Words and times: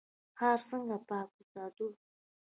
ښار 0.37 0.59
څنګه 0.69 0.97
پاک 1.07 1.29
وساتو؟ 1.35 1.87